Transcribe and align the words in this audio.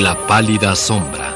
La 0.00 0.16
pálida 0.26 0.74
sombra. 0.74 1.34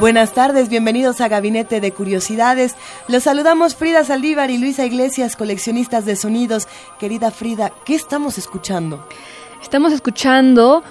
Buenas 0.00 0.34
tardes, 0.34 0.68
bienvenidos 0.68 1.20
a 1.20 1.28
Gabinete 1.28 1.80
de 1.80 1.92
Curiosidades. 1.92 2.74
Los 3.06 3.22
saludamos 3.22 3.76
Frida 3.76 4.02
Saldívar 4.02 4.50
y 4.50 4.58
Luisa 4.58 4.84
Iglesias, 4.84 5.36
coleccionistas 5.36 6.04
de 6.04 6.16
sonidos. 6.16 6.66
Querida 6.98 7.30
Frida, 7.30 7.70
¿qué 7.84 7.94
estamos 7.94 8.38
escuchando? 8.38 9.06
Estamos 9.62 9.92
escuchando 9.92 10.82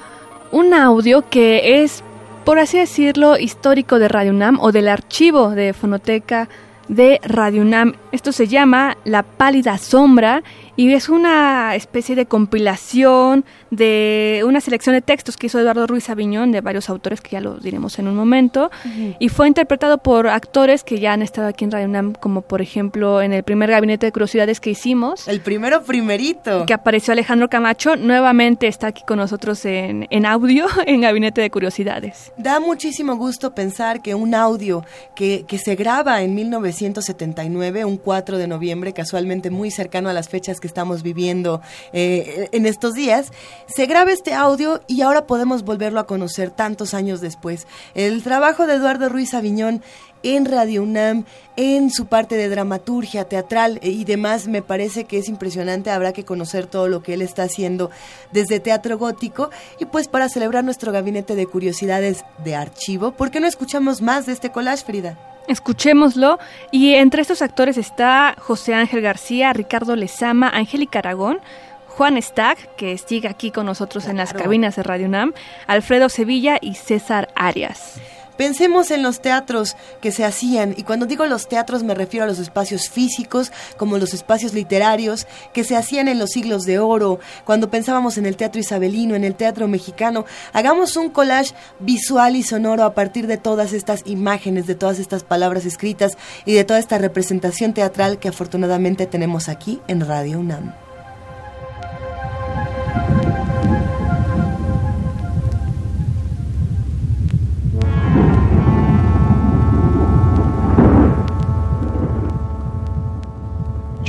un 0.53 0.73
audio 0.73 1.28
que 1.30 1.84
es, 1.84 2.02
por 2.45 2.58
así 2.58 2.78
decirlo, 2.78 3.38
histórico 3.38 4.00
de 4.00 4.08
Radio 4.08 4.31
UNAM 4.31 4.58
o 4.62 4.72
del 4.72 4.88
archivo 4.88 5.50
de 5.50 5.73
fonoteca 5.73 6.47
de 6.88 7.20
Radio 7.23 7.62
UNAM. 7.62 7.95
Esto 8.14 8.31
se 8.31 8.47
llama 8.47 8.95
La 9.03 9.23
pálida 9.23 9.78
sombra 9.78 10.44
y 10.82 10.92
es 10.96 11.10
una 11.10 11.76
especie 11.76 12.16
de 12.16 12.26
compilación 12.26 13.46
de 13.70 14.42
una 14.48 14.60
selección 14.62 14.96
de 14.96 15.02
textos 15.04 15.38
que 15.38 15.46
hizo 15.46 15.60
Eduardo 15.60 15.86
Ruiz 15.86 16.10
Aviñón 16.10 16.52
de 16.52 16.62
varios 16.62 16.90
autores 16.90 17.22
que 17.22 17.30
ya 17.30 17.40
lo 17.40 17.60
diremos 17.60 18.00
en 18.00 18.08
un 18.08 18.16
momento. 18.16 18.72
Y 19.20 19.30
fue 19.30 19.48
interpretado 19.48 20.00
por 20.00 20.28
actores 20.28 20.84
que 20.84 21.00
ya 21.00 21.14
han 21.14 21.22
estado 21.22 21.50
aquí 21.50 21.66
en 21.66 21.72
Radio 21.72 21.86
UNAM 21.86 22.14
como 22.14 22.42
por 22.42 22.64
ejemplo 22.64 23.22
en 23.22 23.32
el 23.32 23.44
primer 23.44 23.70
gabinete 23.70 24.08
de 24.08 24.12
curiosidades 24.12 24.59
que 24.59 24.72
hicimos. 24.72 25.28
El 25.28 25.42
primero 25.42 25.84
primerito. 25.84 26.66
que 26.66 26.74
apareció 26.74 27.12
Alejandro 27.12 27.48
Camacho 27.48 27.96
nuevamente 27.96 28.66
está 28.66 28.88
aquí 28.88 29.04
con 29.06 29.20
nosotros 29.20 29.64
en, 29.66 30.08
en 30.09 30.26
audio 30.26 30.66
en 30.88 31.02
gabinete 31.02 31.42
de 31.42 31.52
curiosidades. 31.52 32.34
Da 32.38 32.59
muchísimo 32.59 33.18
gusto 33.18 33.54
pensar 33.54 34.02
que 34.02 34.16
un 34.16 34.34
audio 34.34 34.84
que, 35.16 35.46
que 35.48 35.59
se 35.59 35.76
graba 35.76 36.24
en 36.24 36.34
1979, 36.34 37.86
un 37.86 37.98
4 37.98 38.40
de 38.40 38.48
noviembre, 38.48 38.94
casualmente 38.94 39.52
muy 39.52 39.70
cercano 39.70 40.09
a 40.09 40.14
las 40.14 40.28
fechas 40.28 40.59
que 40.59 40.70
estamos 40.72 41.03
viviendo 41.03 41.61
eh, 41.91 42.47
en 42.53 42.66
estos 42.66 42.94
días, 42.94 43.31
se 43.67 43.86
graba 43.88 44.11
este 44.11 44.33
audio 44.33 44.81
y 44.88 45.02
ahora 45.02 45.28
podemos 45.28 45.63
volverlo 45.63 46.00
a 46.00 46.08
conocer 46.08 46.50
tantos 46.50 46.94
años 46.94 47.19
después. 47.19 47.67
El 47.94 48.23
trabajo 48.23 48.67
de 48.67 48.75
Eduardo 48.75 49.09
Ruiz 49.09 49.33
Aviñón 49.33 49.83
en 50.23 50.45
Radio 50.45 50.83
UNAM, 50.83 51.25
en 51.55 51.89
su 51.89 52.05
parte 52.05 52.36
de 52.36 52.50
dramaturgia 52.50 53.25
teatral 53.25 53.79
eh, 53.81 53.90
y 53.90 54.03
demás, 54.03 54.47
me 54.47 54.62
parece 54.62 55.06
que 55.06 55.18
es 55.18 55.29
impresionante, 55.29 55.90
habrá 55.90 56.13
que 56.13 56.25
conocer 56.25 56.68
todo 56.68 56.88
lo 56.88 57.03
que 57.03 57.13
él 57.13 57.22
está 57.22 57.44
haciendo 57.44 57.90
desde 58.31 58.59
teatro 58.59 58.97
gótico 58.97 59.50
y 59.79 59.85
pues 59.85 60.07
para 60.07 60.29
celebrar 60.29 60.63
nuestro 60.63 60.91
gabinete 60.91 61.35
de 61.35 61.47
curiosidades 61.47 62.23
de 62.44 62.56
archivo, 62.56 63.12
¿por 63.12 63.31
qué 63.31 63.40
no 63.40 63.47
escuchamos 63.47 64.01
más 64.01 64.25
de 64.25 64.34
este 64.34 64.51
collage, 64.51 64.85
Frida? 64.85 65.18
Escuchémoslo. 65.47 66.40
Y 66.72 66.94
entre 66.94 67.22
estos 67.22 67.41
actores 67.41 67.78
está 67.78 68.35
José 68.38 68.73
Ángel 68.73 69.01
García, 69.01 69.51
Ricardo 69.53 69.96
Lezama, 69.96 70.50
Angélica 70.50 71.00
Aragón, 71.00 71.40
Juan 71.88 72.22
Stack, 72.22 72.75
que 72.75 72.97
sigue 72.97 73.28
aquí 73.28 73.51
con 73.51 73.66
nosotros 73.66 74.07
en 74.07 74.17
las 74.17 74.34
cabinas 74.34 74.75
de 74.75 74.84
Radio 74.84 75.07
UNAM, 75.07 75.34
Alfredo 75.67 76.09
Sevilla 76.09 76.57
y 76.62 76.75
César 76.75 77.29
Arias. 77.35 78.00
Pensemos 78.38 78.92
en 78.92 79.03
los 79.03 79.22
teatros 79.22 79.75
que 80.02 80.12
se 80.12 80.25
hacían, 80.25 80.74
y 80.78 80.84
cuando 80.84 81.06
digo 81.06 81.25
los 81.25 81.47
teatros 81.47 81.84
me 81.84 81.94
refiero 81.94 82.24
a 82.24 82.28
los 82.28 82.40
espacios 82.40 82.90
físicos, 82.90 83.52
como 83.78 83.97
los 83.97 84.14
espacios 84.14 84.53
literarios, 84.53 85.28
que 85.53 85.64
se 85.64 85.75
hacían 85.75 86.08
en 86.08 86.19
los 86.19 86.31
siglos 86.31 86.64
de 86.64 86.80
oro, 86.80 87.20
cuando 87.46 87.70
pensábamos 87.70 88.18
en 88.18 88.25
el 88.25 88.38
teatro 88.38 88.59
isabelino, 88.59 89.16
en 89.16 89.24
el 89.24 89.36
teatro 89.36 89.68
mexicano. 89.68 90.25
Hagamos 90.53 90.96
un 90.96 91.09
collage 91.09 91.53
visual 91.80 92.36
y 92.36 92.44
sonoro 92.44 92.84
a 92.84 92.94
partir 92.94 93.28
de 93.28 93.38
todas 93.38 93.74
estas 93.74 94.03
imágenes, 94.06 94.68
de 94.68 94.75
todas 94.75 95.00
estas 95.00 95.24
palabras 95.24 95.66
escritas 95.66 96.18
y 96.46 96.53
de 96.53 96.64
toda 96.64 96.80
esta 96.80 96.97
representación 96.97 97.74
teatral 97.74 98.20
que 98.20 98.30
afortunadamente 98.30 99.06
tenemos 99.06 99.50
aquí 99.50 99.81
en 99.88 100.06
Radio 100.06 100.40
UNAM. 100.40 100.91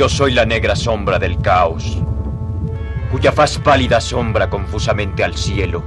Yo 0.03 0.09
soy 0.09 0.33
la 0.33 0.45
negra 0.45 0.75
sombra 0.75 1.17
del 1.17 1.41
caos, 1.41 2.03
cuya 3.13 3.31
faz 3.31 3.57
pálida 3.59 4.01
sombra 4.01 4.51
confusamente 4.51 5.23
al 5.23 5.37
cielo. 5.37 5.81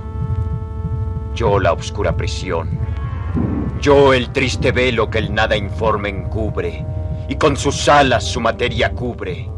Yo 1.33 1.59
la 1.59 1.73
obscura 1.73 2.15
prisión. 2.15 2.79
Yo 3.81 4.13
el 4.13 4.29
triste 4.29 4.71
velo 4.71 5.09
que 5.09 5.17
el 5.17 5.33
nada 5.33 5.57
informe 5.57 6.07
encubre 6.07 6.85
y 7.27 7.35
con 7.35 7.57
sus 7.57 7.89
alas 7.89 8.23
su 8.23 8.39
materia 8.39 8.93
cubre. 8.93 9.51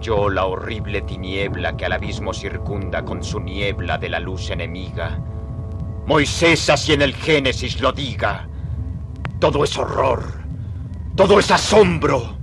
Yo 0.00 0.30
la 0.30 0.46
horrible 0.46 1.02
tiniebla 1.02 1.76
que 1.76 1.84
al 1.84 1.92
abismo 1.92 2.32
circunda 2.32 3.04
con 3.04 3.22
su 3.22 3.40
niebla 3.40 3.98
de 3.98 4.08
la 4.08 4.20
luz 4.20 4.48
enemiga. 4.48 5.20
Moisés 6.06 6.70
así 6.70 6.94
en 6.94 7.02
el 7.02 7.14
Génesis 7.14 7.78
lo 7.82 7.92
diga. 7.92 8.48
Todo 9.38 9.64
es 9.64 9.76
horror, 9.76 10.24
todo 11.14 11.38
es 11.38 11.50
asombro. 11.50 12.35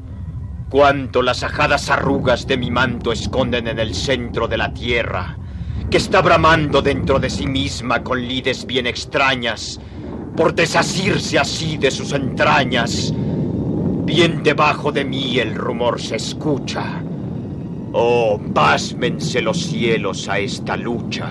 Cuánto 0.73 1.21
las 1.21 1.43
ajadas 1.43 1.91
arrugas 1.91 2.47
de 2.47 2.57
mi 2.57 2.71
manto 2.71 3.11
esconden 3.11 3.67
en 3.67 3.77
el 3.77 3.93
centro 3.93 4.47
de 4.47 4.57
la 4.57 4.73
tierra, 4.73 5.37
que 5.87 5.97
está 5.97 6.19
bramando 6.23 6.81
dentro 6.81 7.19
de 7.19 7.29
sí 7.29 7.45
misma 7.45 8.01
con 8.01 8.19
lides 8.19 8.65
bien 8.65 8.87
extrañas, 8.87 9.79
por 10.35 10.55
desasirse 10.55 11.37
así 11.37 11.77
de 11.77 11.91
sus 11.91 12.11
entrañas. 12.11 13.13
Bien 13.15 14.41
debajo 14.41 14.91
de 14.91 15.05
mí 15.05 15.37
el 15.37 15.53
rumor 15.53 16.01
se 16.01 16.15
escucha. 16.15 17.03
Oh, 17.91 18.41
pásmense 18.51 19.43
los 19.43 19.61
cielos 19.61 20.27
a 20.27 20.39
esta 20.39 20.75
lucha. 20.75 21.29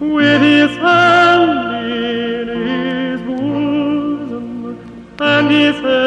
with 0.00 0.42
his 0.42 0.76
hand 0.76 2.50
in 2.50 2.66
his 2.66 3.20
bosom 3.22 4.78
and 5.18 5.50
his 5.50 5.76
head. 5.76 6.05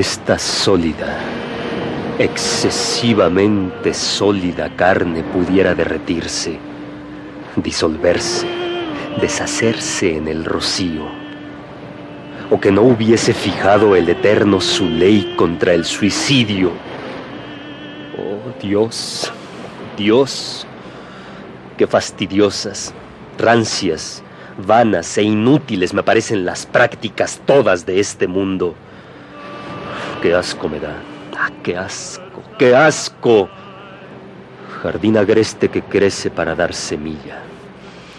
Esta 0.00 0.38
sólida, 0.38 1.18
excesivamente 2.18 3.92
sólida 3.92 4.74
carne 4.74 5.22
pudiera 5.22 5.74
derretirse, 5.74 6.58
disolverse, 7.56 8.46
deshacerse 9.20 10.16
en 10.16 10.26
el 10.26 10.46
rocío, 10.46 11.02
o 12.50 12.58
que 12.58 12.72
no 12.72 12.80
hubiese 12.80 13.34
fijado 13.34 13.94
el 13.94 14.08
Eterno 14.08 14.62
su 14.62 14.86
ley 14.88 15.34
contra 15.36 15.74
el 15.74 15.84
suicidio. 15.84 16.70
Oh 18.16 18.58
Dios, 18.58 19.30
Dios, 19.98 20.66
qué 21.76 21.86
fastidiosas, 21.86 22.94
rancias, 23.36 24.22
vanas 24.66 25.18
e 25.18 25.24
inútiles 25.24 25.92
me 25.92 26.02
parecen 26.02 26.46
las 26.46 26.64
prácticas 26.64 27.38
todas 27.44 27.84
de 27.84 28.00
este 28.00 28.26
mundo 28.26 28.74
qué 30.20 30.34
asco 30.34 30.68
me 30.68 30.78
da. 30.78 30.96
Ah, 31.36 31.50
qué 31.62 31.76
asco, 31.76 32.42
qué 32.58 32.74
asco. 32.74 33.48
Jardín 34.82 35.16
agreste 35.16 35.68
que 35.68 35.82
crece 35.82 36.30
para 36.30 36.54
dar 36.54 36.72
semilla. 36.74 37.38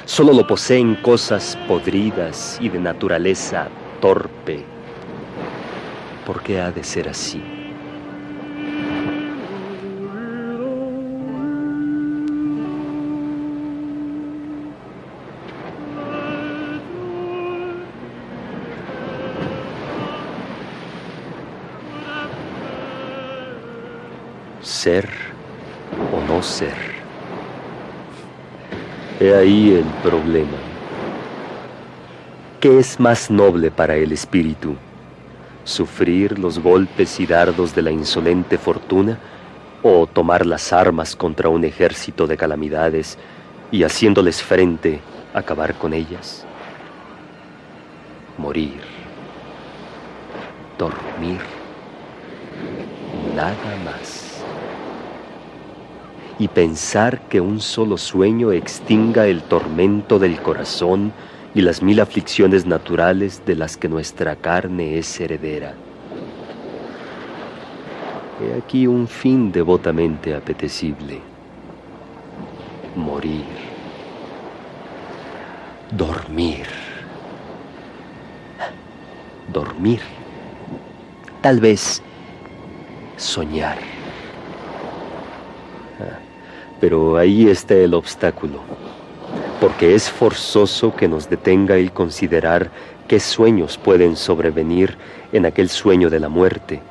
Solo 0.05 0.33
lo 0.33 0.45
poseen 0.45 0.95
cosas 0.95 1.57
podridas 1.67 2.57
y 2.61 2.69
de 2.69 2.79
naturaleza 2.79 3.67
torpe. 3.99 4.63
¿Por 6.25 6.41
qué 6.41 6.61
ha 6.61 6.71
de 6.71 6.83
ser 6.83 7.09
así? 7.09 7.60
Ser 24.61 25.09
o 26.13 26.21
no 26.31 26.41
ser. 26.41 26.75
He 29.19 29.33
ahí 29.33 29.71
el 29.75 29.85
problema. 30.03 30.57
¿Qué 32.59 32.79
es 32.79 32.99
más 32.99 33.31
noble 33.31 33.71
para 33.71 33.95
el 33.95 34.11
espíritu? 34.11 34.75
¿Sufrir 35.63 36.37
los 36.37 36.59
golpes 36.59 37.19
y 37.19 37.25
dardos 37.25 37.73
de 37.75 37.81
la 37.81 37.91
insolente 37.91 38.57
fortuna 38.57 39.17
o 39.83 40.05
tomar 40.07 40.45
las 40.45 40.71
armas 40.73 41.15
contra 41.15 41.49
un 41.49 41.63
ejército 41.63 42.27
de 42.27 42.37
calamidades 42.37 43.17
y 43.71 43.83
haciéndoles 43.83 44.41
frente 44.41 45.01
acabar 45.33 45.75
con 45.75 45.93
ellas? 45.93 46.45
Morir. 48.37 48.81
Dormir. 50.77 51.41
Nada 53.35 53.77
más 53.85 54.30
y 56.41 56.47
pensar 56.47 57.21
que 57.29 57.39
un 57.39 57.59
solo 57.59 57.99
sueño 57.99 58.51
extinga 58.51 59.27
el 59.27 59.43
tormento 59.43 60.17
del 60.17 60.41
corazón 60.41 61.13
y 61.53 61.61
las 61.61 61.83
mil 61.83 61.99
aflicciones 61.99 62.65
naturales 62.65 63.43
de 63.45 63.53
las 63.55 63.77
que 63.77 63.87
nuestra 63.87 64.35
carne 64.35 64.97
es 64.97 65.21
heredera. 65.21 65.75
He 68.41 68.57
aquí 68.57 68.87
un 68.87 69.07
fin 69.07 69.51
devotamente 69.51 70.33
apetecible. 70.33 71.19
Morir. 72.95 73.45
Dormir. 75.91 76.65
Dormir. 79.53 80.01
Tal 81.43 81.59
vez 81.59 82.01
soñar. 83.15 84.00
Pero 86.81 87.15
ahí 87.15 87.47
está 87.47 87.75
el 87.75 87.93
obstáculo, 87.93 88.59
porque 89.61 89.93
es 89.93 90.09
forzoso 90.09 90.93
que 90.95 91.07
nos 91.07 91.29
detenga 91.29 91.75
el 91.75 91.91
considerar 91.91 92.71
qué 93.07 93.19
sueños 93.19 93.77
pueden 93.77 94.15
sobrevenir 94.17 94.97
en 95.31 95.45
aquel 95.45 95.69
sueño 95.69 96.09
de 96.09 96.19
la 96.19 96.27
muerte, 96.27 96.81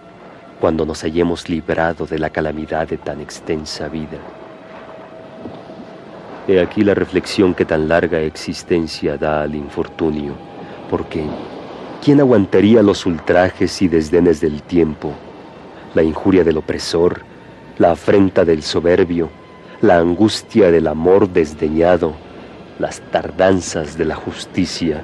cuando 0.60 0.86
nos 0.86 1.02
hayamos 1.02 1.48
librado 1.48 2.06
de 2.06 2.20
la 2.20 2.30
calamidad 2.30 2.86
de 2.86 2.98
tan 2.98 3.20
extensa 3.20 3.88
vida. 3.88 4.18
He 6.46 6.60
aquí 6.60 6.84
la 6.84 6.94
reflexión 6.94 7.52
que 7.52 7.64
tan 7.64 7.88
larga 7.88 8.20
existencia 8.20 9.16
da 9.16 9.42
al 9.42 9.56
infortunio, 9.56 10.34
porque 10.88 11.24
¿quién 12.00 12.20
aguantaría 12.20 12.80
los 12.80 13.06
ultrajes 13.06 13.82
y 13.82 13.88
desdenes 13.88 14.40
del 14.40 14.62
tiempo, 14.62 15.12
la 15.94 16.04
injuria 16.04 16.44
del 16.44 16.58
opresor, 16.58 17.22
la 17.78 17.92
afrenta 17.92 18.44
del 18.44 18.62
soberbio, 18.62 19.30
la 19.82 19.96
angustia 19.96 20.70
del 20.70 20.86
amor 20.86 21.30
desdeñado, 21.30 22.12
las 22.78 23.00
tardanzas 23.10 23.96
de 23.96 24.04
la 24.04 24.14
justicia, 24.14 25.02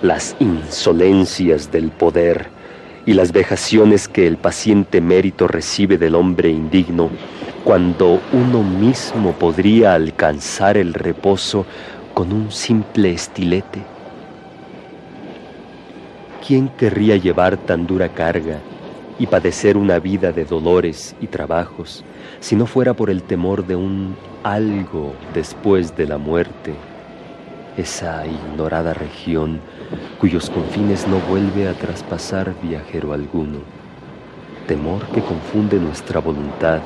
las 0.00 0.36
insolencias 0.38 1.72
del 1.72 1.90
poder 1.90 2.48
y 3.04 3.14
las 3.14 3.32
vejaciones 3.32 4.06
que 4.06 4.28
el 4.28 4.36
paciente 4.36 5.00
mérito 5.00 5.48
recibe 5.48 5.98
del 5.98 6.14
hombre 6.14 6.50
indigno, 6.50 7.10
cuando 7.64 8.20
uno 8.32 8.62
mismo 8.62 9.32
podría 9.32 9.94
alcanzar 9.94 10.76
el 10.76 10.94
reposo 10.94 11.66
con 12.14 12.32
un 12.32 12.52
simple 12.52 13.12
estilete. 13.12 13.82
¿Quién 16.46 16.68
querría 16.68 17.16
llevar 17.16 17.56
tan 17.56 17.86
dura 17.86 18.08
carga 18.08 18.58
y 19.18 19.26
padecer 19.26 19.76
una 19.76 19.98
vida 19.98 20.32
de 20.32 20.44
dolores 20.44 21.14
y 21.20 21.26
trabajos? 21.26 22.04
si 22.42 22.56
no 22.56 22.66
fuera 22.66 22.92
por 22.92 23.08
el 23.08 23.22
temor 23.22 23.64
de 23.66 23.76
un 23.76 24.16
algo 24.42 25.14
después 25.32 25.96
de 25.96 26.08
la 26.08 26.18
muerte, 26.18 26.74
esa 27.76 28.26
ignorada 28.26 28.94
región 28.94 29.60
cuyos 30.18 30.50
confines 30.50 31.06
no 31.06 31.20
vuelve 31.20 31.68
a 31.68 31.74
traspasar 31.74 32.52
viajero 32.60 33.12
alguno, 33.12 33.60
temor 34.66 35.06
que 35.14 35.22
confunde 35.22 35.78
nuestra 35.78 36.20
voluntad 36.20 36.80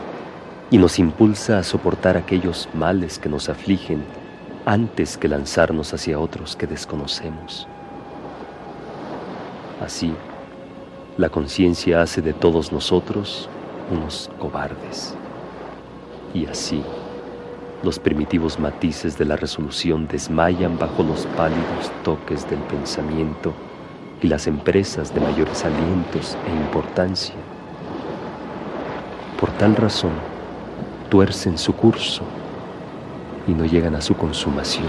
y 0.70 0.76
nos 0.76 0.98
impulsa 0.98 1.58
a 1.58 1.62
soportar 1.62 2.18
aquellos 2.18 2.68
males 2.74 3.18
que 3.18 3.30
nos 3.30 3.48
afligen 3.48 4.04
antes 4.66 5.16
que 5.16 5.28
lanzarnos 5.28 5.94
hacia 5.94 6.18
otros 6.18 6.54
que 6.54 6.66
desconocemos. 6.66 7.66
Así, 9.80 10.12
la 11.18 11.30
conciencia 11.30 12.02
hace 12.02 12.20
de 12.20 12.34
todos 12.34 12.72
nosotros 12.72 13.48
unos 13.90 14.30
cobardes. 14.38 15.14
Y 16.34 16.46
así, 16.46 16.82
los 17.82 17.98
primitivos 17.98 18.58
matices 18.58 19.16
de 19.16 19.24
la 19.24 19.36
resolución 19.36 20.06
desmayan 20.08 20.78
bajo 20.78 21.02
los 21.02 21.24
pálidos 21.36 21.90
toques 22.04 22.48
del 22.50 22.58
pensamiento 22.60 23.54
y 24.22 24.28
las 24.28 24.46
empresas 24.46 25.14
de 25.14 25.20
mayores 25.20 25.64
alientos 25.64 26.36
e 26.46 26.50
importancia. 26.50 27.34
Por 29.40 29.50
tal 29.52 29.74
razón, 29.76 30.12
tuercen 31.08 31.56
su 31.56 31.72
curso 31.74 32.24
y 33.46 33.52
no 33.52 33.64
llegan 33.64 33.94
a 33.94 34.02
su 34.02 34.14
consumación. 34.14 34.86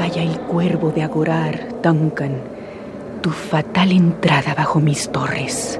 Estalla 0.00 0.22
el 0.22 0.40
cuervo 0.40 0.90
de 0.92 1.02
Agorar, 1.02 1.82
Duncan, 1.82 2.40
tu 3.20 3.28
fatal 3.28 3.92
entrada 3.92 4.54
bajo 4.54 4.80
mis 4.80 5.10
torres. 5.12 5.78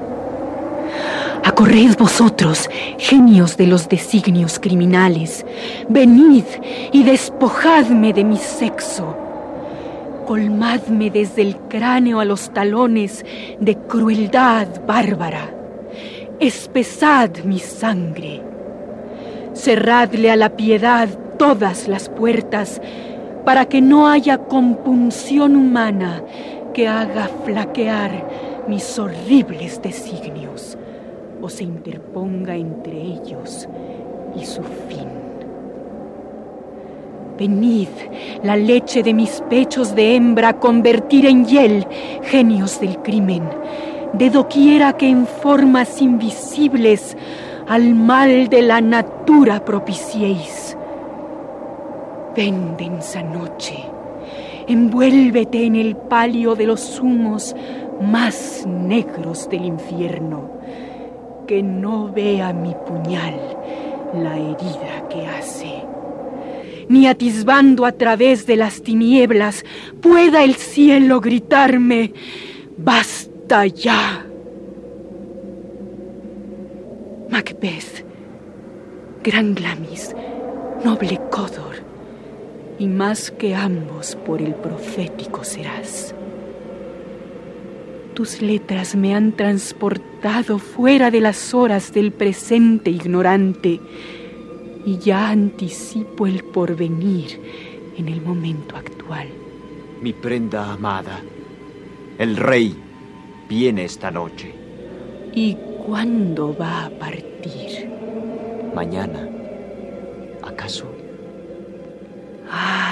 Acorred 1.43 1.97
vosotros, 1.97 2.69
genios 2.99 3.57
de 3.57 3.65
los 3.65 3.89
designios 3.89 4.59
criminales, 4.59 5.43
venid 5.89 6.43
y 6.91 7.01
despojadme 7.01 8.13
de 8.13 8.23
mi 8.23 8.37
sexo. 8.37 9.17
Colmadme 10.27 11.09
desde 11.09 11.41
el 11.41 11.57
cráneo 11.67 12.19
a 12.19 12.25
los 12.25 12.53
talones 12.53 13.25
de 13.59 13.75
crueldad 13.75 14.67
bárbara. 14.85 15.49
Espesad 16.39 17.31
mi 17.43 17.57
sangre. 17.57 18.43
Cerradle 19.55 20.29
a 20.29 20.35
la 20.35 20.55
piedad 20.55 21.09
todas 21.39 21.87
las 21.87 22.07
puertas 22.07 22.79
para 23.45 23.65
que 23.65 23.81
no 23.81 24.07
haya 24.07 24.37
compunción 24.37 25.55
humana 25.55 26.23
que 26.73 26.87
haga 26.87 27.29
flaquear 27.45 28.27
mis 28.67 28.97
horribles 28.99 29.81
designios 29.81 30.77
o 31.41 31.49
se 31.49 31.63
interponga 31.63 32.55
entre 32.55 33.01
ellos 33.01 33.67
y 34.39 34.45
su 34.45 34.61
fin. 34.63 35.07
Venid 37.37 37.87
la 38.43 38.55
leche 38.55 39.01
de 39.01 39.13
mis 39.13 39.41
pechos 39.49 39.95
de 39.95 40.15
hembra 40.15 40.59
convertir 40.59 41.25
en 41.25 41.45
hiel, 41.45 41.87
genios 42.21 42.79
del 42.79 42.99
crimen, 42.99 43.43
de 44.13 44.29
doquiera 44.29 44.93
que 44.93 45.09
en 45.09 45.25
formas 45.25 46.01
invisibles 46.01 47.17
al 47.67 47.95
mal 47.95 48.47
de 48.47 48.61
la 48.61 48.81
natura 48.81 49.65
propiciéis. 49.65 50.77
Ven 52.35 52.77
densa 52.77 53.21
noche, 53.21 53.83
envuélvete 54.67 55.65
en 55.65 55.75
el 55.75 55.95
palio 55.95 56.55
de 56.55 56.65
los 56.65 56.99
humos 56.99 57.55
más 58.01 58.65
negros 58.65 59.49
del 59.49 59.65
infierno 59.65 60.49
que 61.47 61.61
no 61.61 62.11
vea 62.11 62.53
mi 62.53 62.73
puñal 62.87 63.35
la 64.13 64.37
herida 64.37 65.07
que 65.09 65.27
hace. 65.27 65.83
Ni 66.87 67.07
atisbando 67.07 67.85
a 67.85 67.91
través 67.91 68.45
de 68.45 68.55
las 68.55 68.81
tinieblas 68.81 69.65
pueda 70.01 70.43
el 70.43 70.55
cielo 70.55 71.19
gritarme, 71.21 72.13
basta 72.77 73.65
ya. 73.67 74.25
Macbeth, 77.29 78.05
Gran 79.23 79.53
Glamis, 79.55 80.15
noble 80.83 81.19
Codor, 81.29 81.75
y 82.81 82.87
más 82.87 83.29
que 83.29 83.53
ambos 83.53 84.15
por 84.25 84.41
el 84.41 84.55
profético 84.55 85.43
serás. 85.43 86.15
Tus 88.15 88.41
letras 88.41 88.95
me 88.95 89.13
han 89.13 89.33
transportado 89.33 90.57
fuera 90.57 91.11
de 91.11 91.21
las 91.21 91.53
horas 91.53 91.93
del 91.93 92.11
presente 92.11 92.89
ignorante 92.89 93.79
y 94.83 94.97
ya 94.97 95.29
anticipo 95.29 96.25
el 96.25 96.43
porvenir 96.43 97.39
en 97.97 98.07
el 98.07 98.19
momento 98.19 98.75
actual. 98.75 99.27
Mi 100.01 100.11
prenda 100.13 100.73
amada, 100.73 101.21
el 102.17 102.35
rey 102.35 102.75
viene 103.47 103.85
esta 103.85 104.09
noche. 104.09 104.55
¿Y 105.35 105.55
cuándo 105.85 106.57
va 106.59 106.85
a 106.85 106.89
partir? 106.89 107.87
Mañana. 108.73 109.29
¿Acaso? 110.41 111.00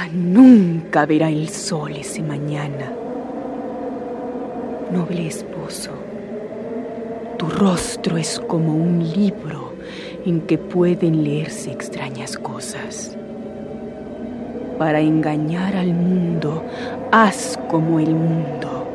Nunca 0.08 1.06
verá 1.06 1.29
el 1.29 1.50
sol 1.50 1.91
ese 1.96 2.24
mañana. 2.24 2.91
Noble 4.91 5.27
esposo, 5.27 5.91
tu 7.38 7.48
rostro 7.48 8.18
es 8.18 8.39
como 8.39 8.74
un 8.74 9.00
libro 9.00 9.74
en 10.25 10.41
que 10.41 10.58
pueden 10.58 11.24
leerse 11.24 11.72
extrañas 11.72 12.38
cosas. 12.38 13.15
Para 14.77 15.00
engañar 15.00 15.75
al 15.75 15.94
mundo, 15.94 16.63
haz 17.12 17.60
como 17.70 18.00
el 18.00 18.15
mundo. 18.15 18.88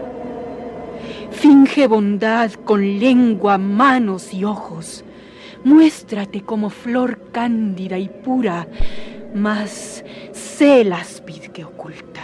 Finge 1.31 1.87
bondad 1.87 2.51
con 2.65 2.99
lengua, 2.99 3.59
manos 3.59 4.33
y 4.35 4.45
ojos. 4.45 5.05
Muéstrate 5.63 6.41
como 6.41 6.71
flor 6.71 7.31
cándida 7.33 7.99
y 7.99 8.09
pura, 8.09 8.67
mas 9.35 10.05
sé 10.55 10.83
el 10.83 10.93
áspid 10.93 11.47
que 11.53 11.65
oculta 11.65 12.23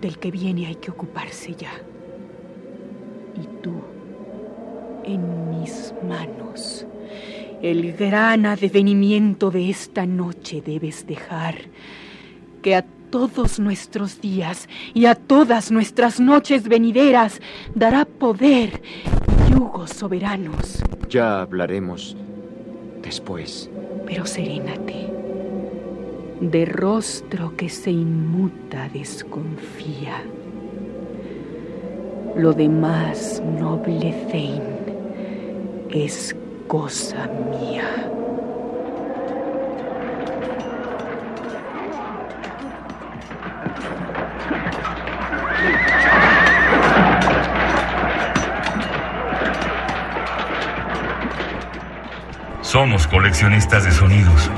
del 0.00 0.18
que 0.18 0.30
viene 0.30 0.66
hay 0.66 0.76
que 0.76 0.92
ocuparse 0.92 1.54
ya. 1.54 1.72
Y 3.34 3.46
tú, 3.60 3.72
en 5.04 5.50
mis 5.50 5.92
manos, 6.08 6.86
el 7.60 7.92
gran 7.94 8.46
advenimiento 8.46 9.50
de 9.50 9.70
esta 9.70 10.06
noche 10.06 10.62
debes 10.64 11.06
dejar, 11.08 11.56
que 12.62 12.76
a 12.76 12.82
todos 13.10 13.58
nuestros 13.58 14.20
días 14.20 14.68
y 14.94 15.06
a 15.06 15.16
todas 15.16 15.72
nuestras 15.72 16.20
noches 16.20 16.68
venideras 16.68 17.40
dará 17.74 18.04
poder 18.04 18.80
y 19.48 19.52
yugos 19.52 19.90
soberanos. 19.90 20.82
Ya 21.08 21.42
hablaremos 21.42 22.16
después. 23.02 23.68
Pero 24.06 24.26
serénate 24.26 25.21
de 26.50 26.64
rostro 26.64 27.56
que 27.56 27.68
se 27.68 27.92
inmuta 27.92 28.88
desconfía. 28.92 30.20
Lo 32.34 32.52
demás, 32.52 33.40
noble 33.60 34.12
Thane, 34.28 34.82
es 35.90 36.34
cosa 36.66 37.28
mía. 37.48 38.08
Somos 52.62 53.06
coleccionistas 53.06 53.84
de 53.84 53.92
sonidos. 53.92 54.50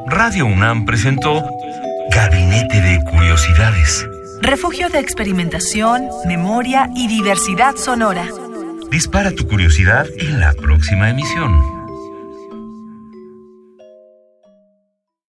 Radio 0.07 0.47
UNAM 0.47 0.85
presentó 0.85 1.43
Gabinete 2.09 2.81
de 2.81 3.03
Curiosidades. 3.11 4.09
Refugio 4.41 4.89
de 4.89 4.97
experimentación, 4.97 6.07
memoria 6.25 6.89
y 6.95 7.07
diversidad 7.07 7.75
sonora. 7.75 8.25
Dispara 8.89 9.29
tu 9.29 9.47
curiosidad 9.47 10.07
en 10.17 10.39
la 10.39 10.53
próxima 10.53 11.11
emisión. 11.11 11.72